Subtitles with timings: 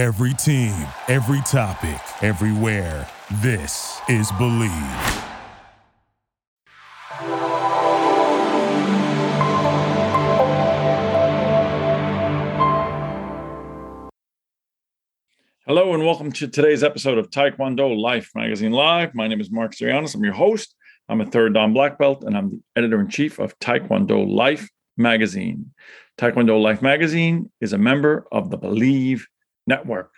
[0.00, 0.72] Every team,
[1.08, 3.06] every topic, everywhere.
[3.42, 5.26] This is Bleav.
[15.66, 19.14] Hello and welcome to today's episode of Taekwondo Life Magazine Live.
[19.14, 20.14] My name is Mark Sirianis.
[20.14, 20.74] I'm your host.
[21.10, 24.70] I'm a third Dan black belt and I'm the editor in chief of Taekwondo Life
[24.96, 25.74] Magazine.
[26.16, 29.20] Taekwondo Life Magazine is a member of the Bleav
[29.70, 30.10] Network.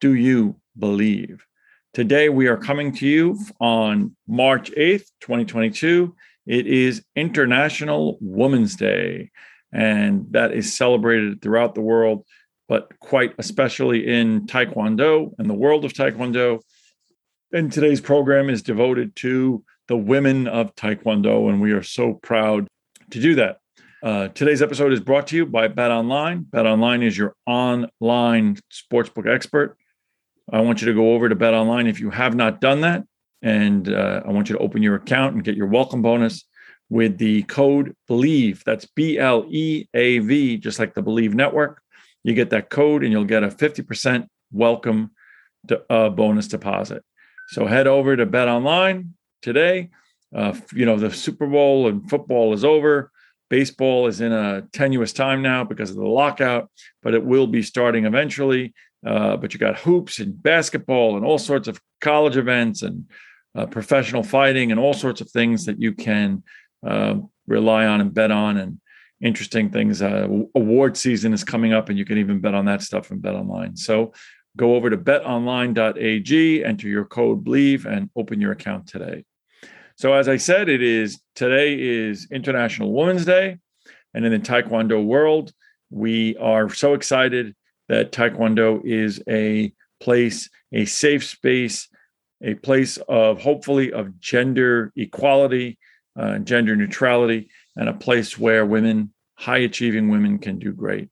[0.00, 1.44] Do you believe?
[1.92, 6.14] Today we are coming to you on March 8th, 2022.
[6.46, 9.30] It is International Women's Day,
[9.72, 12.24] and that is celebrated throughout the world
[12.68, 16.60] but quite especially in Taekwondo and the world of Taekwondo.
[17.52, 22.66] And today's program is devoted to the women of Taekwondo, and we are so proud
[23.10, 23.58] to do that.
[24.02, 26.42] Uh, today's episode is brought to you by Bet Online.
[26.42, 29.76] Bet Online is your online sportsbook expert.
[30.52, 33.04] I want you to go over to Bet Online if you have not done that,
[33.42, 36.44] and uh, I want you to open your account and get your welcome bonus
[36.90, 38.64] with the code BLEAV.
[38.64, 41.82] That's B L E A V, just like the Bleav Network
[42.24, 45.10] you get that code and you'll get a 50% welcome
[45.68, 47.04] to, uh, bonus deposit.
[47.48, 49.90] So head over to Bet Online today.
[50.34, 53.10] Uh, you know, the Super Bowl and football is over.
[53.52, 56.70] Baseball is in a tenuous time now because of the lockout,
[57.02, 58.72] but it will be starting eventually.
[59.06, 63.04] Uh, but you got hoops and basketball and all sorts of college events and
[63.54, 66.42] uh, professional fighting and all sorts of things that you can
[66.86, 68.56] uh, rely on and bet on.
[68.56, 68.80] And
[69.20, 70.00] interesting things.
[70.00, 73.20] Uh, award season is coming up, and you can even bet on that stuff and
[73.20, 73.76] bet online.
[73.76, 74.14] So
[74.56, 79.26] go over to betonline.ag, enter your code BLEAV, and open your account today.
[79.96, 83.58] So as I said, it is today is International Women's Day,
[84.14, 85.52] and in the Taekwondo world,
[85.90, 87.54] we are so excited
[87.88, 91.88] that Taekwondo is a place, a safe space,
[92.42, 95.78] a place of hopefully of gender equality,
[96.18, 101.08] uh, gender neutrality, and a place where women, high achieving women, can do great.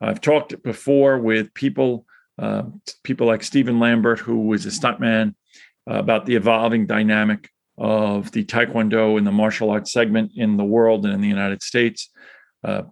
[0.00, 2.06] I've talked before with people,
[2.38, 2.64] uh,
[3.02, 5.34] people like Stephen Lambert, who was a stuntman,
[5.90, 10.64] uh, about the evolving dynamic of the Taekwondo and the martial arts segment in the
[10.64, 12.10] world and in the United States.
[12.62, 12.82] Uh,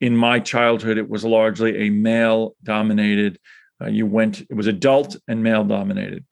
[0.00, 3.38] in my childhood, it was largely a male dominated.
[3.82, 6.24] Uh, you went, it was adult and male dominated.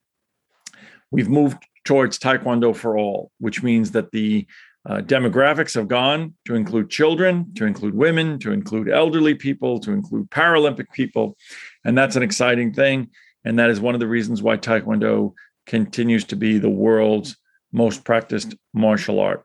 [1.11, 4.47] We've moved towards Taekwondo for all, which means that the
[4.89, 9.91] uh, demographics have gone to include children, to include women, to include elderly people, to
[9.91, 11.37] include Paralympic people.
[11.85, 13.11] And that's an exciting thing.
[13.45, 15.35] And that is one of the reasons why Taekwondo
[15.67, 17.37] continues to be the world's
[17.75, 19.45] most practiced martial art.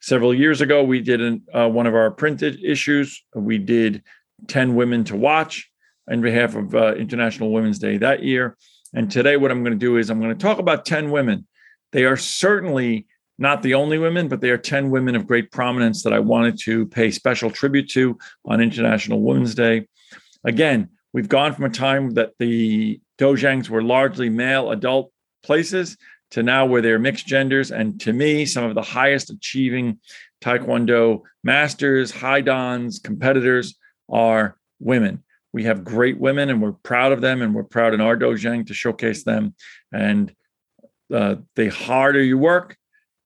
[0.00, 3.22] Several years ago, we did an, uh, one of our printed issues.
[3.34, 4.02] We did
[4.46, 5.70] 10 Women to Watch
[6.10, 8.56] on behalf of uh, International Women's Day that year.
[8.94, 11.46] And today, what I'm going to do is I'm going to talk about 10 women.
[11.92, 13.06] They are certainly
[13.38, 16.58] not the only women, but they are 10 women of great prominence that I wanted
[16.60, 19.88] to pay special tribute to on International Women's Day.
[20.44, 25.12] Again, we've gone from a time that the dojangs were largely male adult
[25.42, 25.96] places
[26.30, 27.70] to now where they're mixed genders.
[27.70, 29.98] And to me, some of the highest achieving
[30.42, 33.76] Taekwondo masters, high Dans competitors
[34.08, 35.22] are women.
[35.52, 38.66] We have great women and we're proud of them and we're proud in our dojang
[38.68, 39.54] to showcase them.
[39.92, 40.34] And
[41.12, 42.76] uh, the harder you work,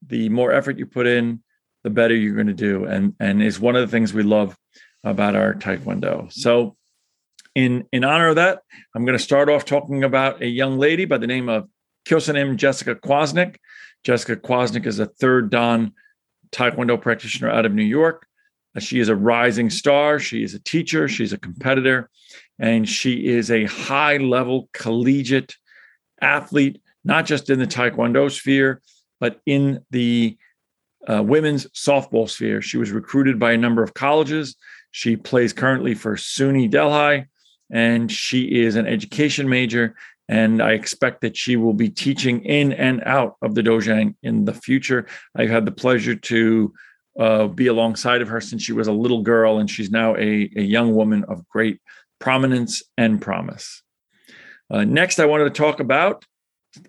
[0.07, 1.43] the more effort you put in,
[1.83, 2.87] the better you're going to do.
[2.87, 4.57] And and is one of the things we love
[5.05, 6.33] about our Taekwondo.
[6.33, 6.77] So
[7.55, 8.61] in in honor of that,
[8.95, 11.69] I'm going to start off talking about a young lady by the name of
[12.05, 13.57] Kyosanim Jessica Kwasnik.
[14.03, 15.93] Jessica Kwasnik is a third Dan
[16.53, 18.27] Taekwondo practitioner out of New York.
[18.77, 20.19] Uh, she is a rising star.
[20.19, 21.09] She is a teacher.
[21.09, 22.11] She's a competitor,
[22.59, 25.57] and she is a high level collegiate
[26.21, 28.83] athlete, not just in the Taekwondo sphere,
[29.21, 30.37] but in the
[31.07, 32.63] uh, women's softball sphere.
[32.63, 34.57] She was recruited by a number of colleges.
[34.91, 37.27] She plays currently for SUNY Delhi,
[37.71, 39.97] and she is an education major.
[40.29, 44.45] And I expect that she will be teaching in and out of the Dojang in
[44.47, 45.07] the future.
[45.37, 46.73] I've had the pleasure to
[47.19, 50.51] uh, be alongside of her since she was a little girl, and she's now a,
[50.57, 51.81] a young woman of great
[52.19, 53.83] prominence and promise.
[54.71, 56.25] Uh, next, I wanted to talk about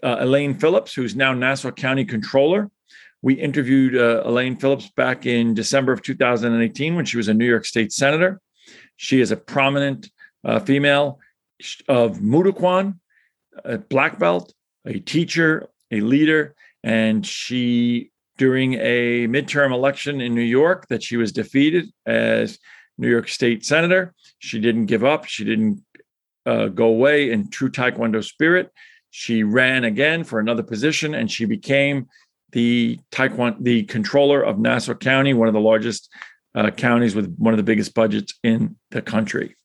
[0.01, 2.71] uh, Elaine Phillips, who's now Nassau County Controller.
[3.21, 7.45] We interviewed uh, Elaine Phillips back in December of 2018 when she was a New
[7.45, 8.39] York State Senator.
[8.97, 10.09] She is a prominent
[10.43, 11.19] uh, female
[11.87, 12.19] of
[12.55, 12.99] Kwan,
[13.63, 14.53] a black belt,
[14.85, 21.17] a teacher, a leader, and she, during a midterm election in New York, that she
[21.17, 22.59] was defeated as
[22.97, 24.13] New York State Senator.
[24.39, 25.25] She didn't give up.
[25.25, 25.83] She didn't
[26.45, 28.71] uh, go away in true Taekwondo spirit.
[29.09, 32.07] She ran again for another position, and she became
[32.51, 36.09] the Taekwondo, the controller of Nassau County, one of the largest
[36.53, 39.55] uh, counties with one of the biggest budgets in the country.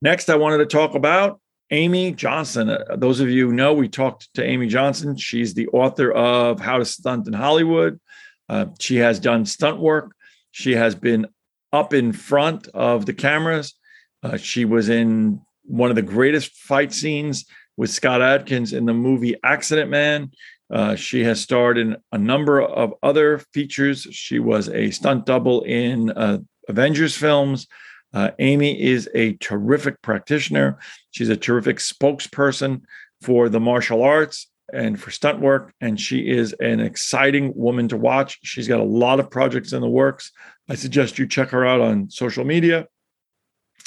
[0.00, 2.70] Next, I wanted to talk about Amy Johnson.
[2.70, 5.16] Uh, those of you know, we talked to Amy Johnson.
[5.16, 8.00] She's the author of How to Stunt in Hollywood.
[8.48, 10.14] Uh, she has done stunt work.
[10.50, 11.26] She has been
[11.72, 13.74] up in front of the cameras.
[14.22, 17.44] Uh, she was in one of the greatest fight scenes
[17.76, 20.30] with Scott Adkins in the movie Accident Man.
[20.70, 24.06] Uh, she has starred in a number of other features.
[24.10, 26.38] She was a stunt double in uh,
[26.68, 27.66] Avengers films.
[28.12, 30.78] Uh, Amy is a terrific practitioner.
[31.10, 32.82] She's a terrific spokesperson
[33.22, 35.72] for the martial arts and for stunt work.
[35.80, 38.38] And she is an exciting woman to watch.
[38.42, 40.30] She's got a lot of projects in the works.
[40.68, 42.86] I suggest you check her out on social media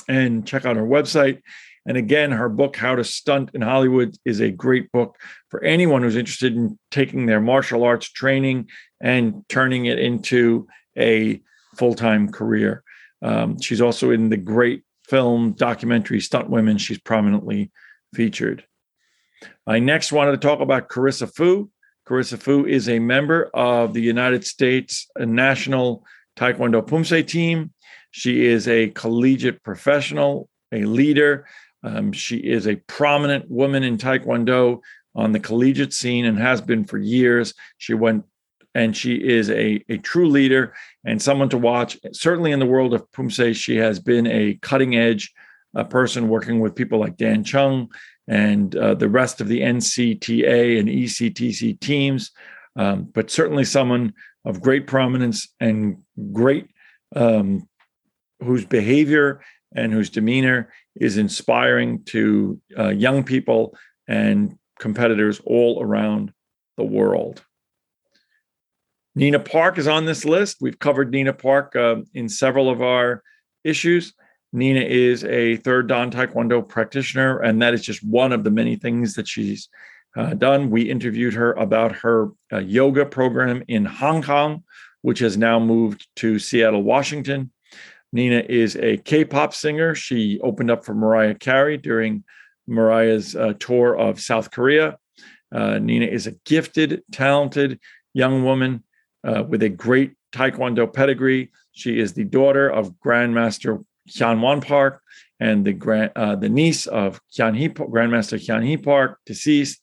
[0.07, 1.41] and check out her website.
[1.85, 5.18] And again, her book, How to Stunt in Hollywood, is a great book
[5.50, 8.69] for anyone who's interested in taking their martial arts training
[9.01, 11.41] and turning it into a
[11.75, 12.83] full time career.
[13.21, 16.77] Um, she's also in the great film documentary Stunt Women.
[16.77, 17.71] She's prominently
[18.13, 18.65] featured.
[19.65, 21.69] I next wanted to talk about Carissa Fu.
[22.07, 26.03] Carissa Fu is a member of the United States National
[26.35, 27.71] Taekwondo Pumse team.
[28.12, 31.47] She is a collegiate professional, a leader.
[31.83, 34.79] Um, she is a prominent woman in Taekwondo
[35.15, 37.53] on the collegiate scene and has been for years.
[37.77, 38.25] She went
[38.73, 40.73] and she is a, a true leader
[41.06, 41.97] and someone to watch.
[42.13, 45.33] Certainly in the world of Pumse, she has been a cutting edge
[45.75, 47.89] uh, person working with people like Dan Chung
[48.27, 52.31] and uh, the rest of the NCTA and ECTC teams,
[52.75, 54.13] um, but certainly someone
[54.45, 55.97] of great prominence and
[56.31, 56.68] great
[57.15, 57.68] um,
[58.39, 59.41] whose behavior
[59.75, 63.75] and whose demeanor is inspiring to uh, young people
[64.07, 66.33] and competitors all around
[66.77, 67.44] the world.
[69.15, 70.57] Nina Park is on this list.
[70.61, 73.23] We've covered Nina Park uh, in several of our
[73.63, 74.13] issues.
[74.53, 78.75] Nina is a third Dan Taekwondo practitioner, and that is just one of the many
[78.75, 79.69] things that she's
[80.15, 80.69] uh, done.
[80.69, 84.63] We interviewed her about her uh, yoga program in Hong Kong,
[85.01, 87.51] which has now moved to Seattle, Washington.
[88.13, 89.95] Nina is a K pop singer.
[89.95, 92.23] She opened up for Mariah Carey during
[92.67, 94.97] Mariah's uh, tour of South Korea.
[95.53, 97.79] Uh, Nina is a gifted, talented
[98.13, 98.83] young woman
[99.23, 101.51] uh, with a great Taekwondo pedigree.
[101.73, 105.01] She is the daughter of Grandmaster Hyun Won Park
[105.39, 109.81] and the grand, uh, the niece of Hyun Hee, Grandmaster Hyun Hee Park, deceased.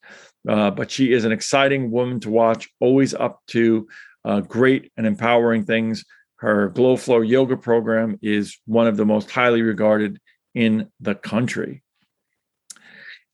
[0.49, 3.87] Uh, but she is an exciting woman to watch, always up to
[4.25, 6.05] uh, great and empowering things.
[6.37, 10.21] Her Glow Flow yoga program is one of the most highly regarded
[10.55, 11.83] in the country.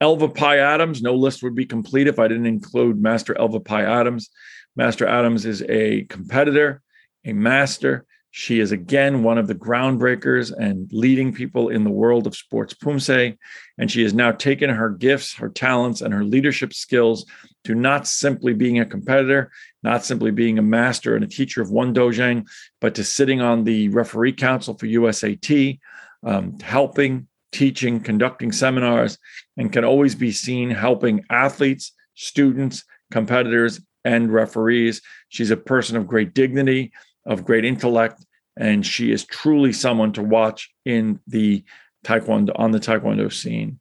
[0.00, 3.82] Elva Pi Adams, no list would be complete if I didn't include Master Elva Pi
[3.82, 4.30] Adams.
[4.76, 6.82] Master Adams is a competitor,
[7.24, 8.06] a master.
[8.32, 12.74] She is again one of the groundbreakers and leading people in the world of sports
[12.74, 13.36] pumse.
[13.78, 17.26] And she has now taken her gifts, her talents, and her leadership skills
[17.62, 19.52] to not simply being a competitor,
[19.84, 22.44] not simply being a master and a teacher of one dojang,
[22.80, 25.78] but to sitting on the referee council for USAT,
[26.24, 29.16] um, helping, teaching, conducting seminars,
[29.56, 35.00] and can always be seen helping athletes, students, competitors, and referees.
[35.28, 36.92] She's a person of great dignity,
[37.26, 38.24] of great intellect,
[38.56, 41.64] and she is truly someone to watch in the
[42.04, 43.80] taekwondo on the taekwondo scene.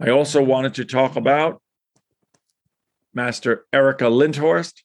[0.00, 1.60] I also wanted to talk about
[3.12, 4.82] Master Erica Lindhorst.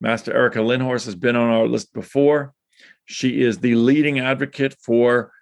[0.00, 2.54] Master Erica Lindhorst has been on our list before.
[3.04, 5.32] She is the leading advocate for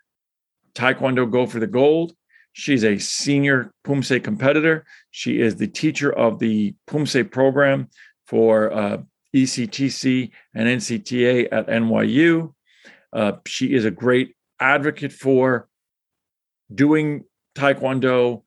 [0.74, 2.14] Taekwondo Go for the Gold.
[2.52, 4.84] She's a senior Pumse competitor.
[5.10, 7.88] She is the teacher of the Pumse program
[8.30, 8.98] for uh,
[9.34, 12.54] ECTC and NCTA at NYU.
[13.12, 15.68] Uh, she is a great advocate for
[16.72, 17.24] doing
[17.56, 18.42] Taekwondo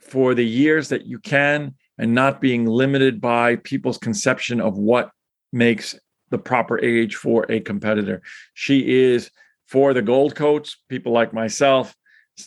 [0.00, 5.10] for the years that you can and not being limited by people's conception of what
[5.52, 5.98] makes
[6.30, 8.22] the proper age for a competitor.
[8.54, 9.32] She is
[9.66, 11.96] for the Gold Coats, people like myself,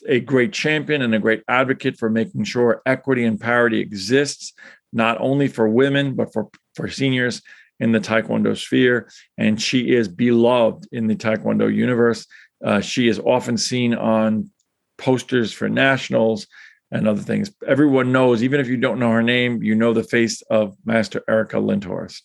[0.07, 4.53] a great champion and a great advocate for making sure equity and parity exists
[4.91, 7.41] not only for women, but for, for seniors
[7.79, 9.09] in the Taekwondo sphere.
[9.37, 12.25] And she is beloved in the Taekwondo universe.
[12.63, 14.49] Uh, she is often seen on
[14.97, 16.47] posters for nationals
[16.91, 17.51] and other things.
[17.67, 21.23] Everyone knows, even if you don't know her name, you know the face of Master
[21.27, 22.21] Erica Lindhorst.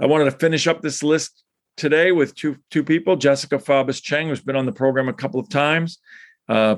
[0.00, 1.43] I wanted to finish up this list
[1.76, 3.16] today with two two people.
[3.16, 5.98] Jessica Fabus Cheng, who's been on the program a couple of times.
[6.48, 6.76] Uh,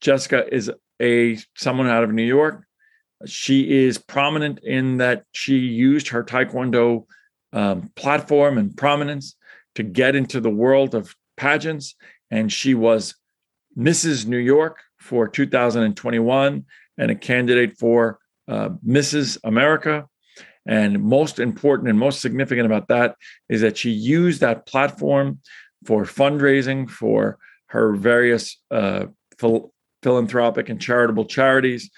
[0.00, 2.64] Jessica is a someone out of New York.
[3.26, 7.06] She is prominent in that she used her Taekwondo
[7.52, 9.34] um, platform and prominence
[9.74, 11.94] to get into the world of pageants,
[12.30, 13.14] and she was
[13.76, 14.26] Mrs.
[14.26, 16.64] New York for 2021
[16.98, 19.38] and a candidate for uh, Mrs.
[19.44, 20.06] America.
[20.68, 23.16] And most important and most significant about that
[23.48, 25.40] is that she used that platform
[25.86, 29.06] for fundraising for her various uh,
[29.38, 29.72] phil-
[30.02, 31.90] philanthropic and charitable charities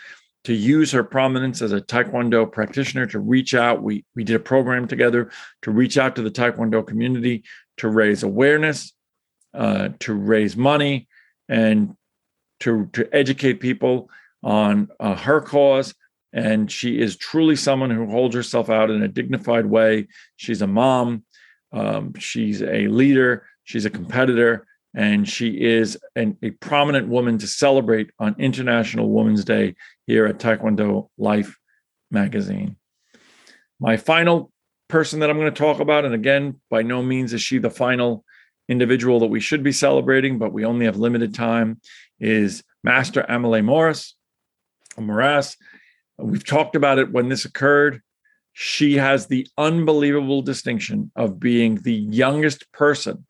[0.44, 3.82] to use her prominence as a taekwondo practitioner to reach out.
[3.82, 5.30] We we did a program together
[5.62, 7.42] to reach out to the taekwondo community
[7.78, 8.92] to raise awareness
[9.52, 11.08] uh, to raise money
[11.48, 11.96] and
[12.60, 14.08] to to educate people
[14.42, 15.94] on uh, her cause
[16.32, 20.08] and she is truly someone who holds herself out in a dignified way.
[20.36, 21.24] She's a mom.
[21.72, 23.46] Um, she's a leader.
[23.64, 24.66] She's a competitor.
[24.94, 29.74] And she is an, a prominent woman to celebrate on international women's day
[30.06, 31.56] here at taekwondo life
[32.10, 32.76] magazine.
[33.78, 34.52] My final
[34.88, 37.70] person that i'm going to talk about and again by no means is she the
[37.70, 38.24] final
[38.68, 41.80] individual that we should be celebrating but we only have limited time
[42.18, 44.16] is master Amelie morris
[44.98, 45.56] Morass.
[46.20, 48.02] We've talked about it when this occurred.
[48.52, 53.26] She has the unbelievable distinction of being the youngest person,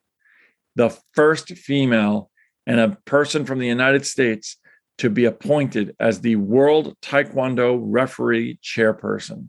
[0.76, 2.30] the first female,
[2.66, 4.56] and a person from the United States
[4.98, 9.48] to be appointed as the World Taekwondo Referee Chairperson.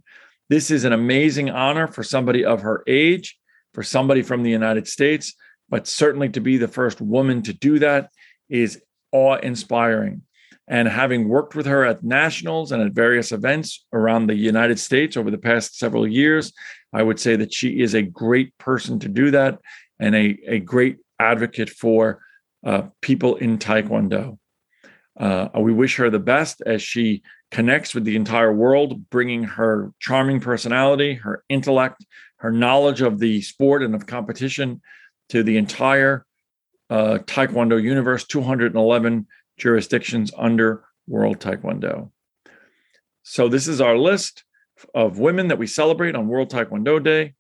[0.50, 3.38] This is an amazing honor for somebody of her age,
[3.74, 5.34] for somebody from the United States,
[5.70, 8.10] but certainly to be the first woman to do that
[8.50, 8.82] is
[9.12, 10.24] awe inspiring.
[10.68, 15.18] And having worked with her at nationals and at various events around the United States
[15.18, 16.53] over the past several years,
[16.94, 19.60] I would say that she is a great person to do that
[20.00, 22.22] and a, a great advocate for
[22.65, 24.38] uh, people in Taekwondo.
[25.20, 29.91] Uh, we wish her the best as she connects with the entire world, bringing her
[30.00, 32.06] charming personality, her intellect,
[32.38, 34.82] her knowledge of the sport and of competition
[35.30, 36.25] to the entire
[36.89, 39.27] uh, Taekwondo universe, 211
[39.62, 42.12] jurisdictions under World Taekwondo.
[43.24, 44.44] So, this is our list
[44.96, 47.36] of women that we celebrate on World Taekwondo Day.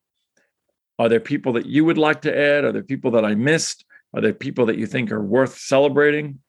[0.99, 2.63] Are there people that you would like to add?
[2.63, 3.83] Are there people that I missed?
[4.13, 6.39] Are there people that you think are worth celebrating?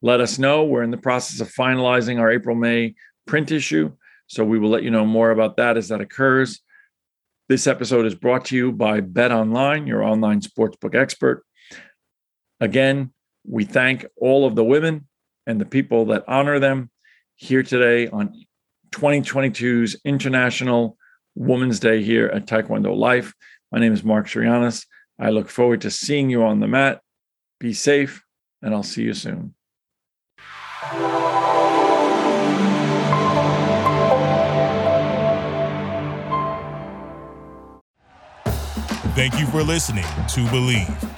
[0.00, 0.64] Let us know.
[0.64, 2.94] We're in the process of finalizing our April May
[3.26, 3.92] print issue.
[4.26, 6.60] So we will let you know more about that as that occurs.
[7.48, 11.44] This episode is brought to you by Bet Online, your online sportsbook expert.
[12.60, 13.12] Again,
[13.44, 15.08] we thank all of the women
[15.48, 16.90] and the people that honor them
[17.34, 18.44] here today on
[18.90, 20.96] 2022's International
[21.34, 23.32] Women's Day here at Taekwondo Life.
[23.72, 24.84] My name is Mark Shrianis.
[25.18, 27.00] I look forward to seeing you on the mat.
[27.58, 28.22] Be safe,
[28.62, 29.54] and I'll see you soon.
[39.14, 41.17] Thank you for listening to Bleav.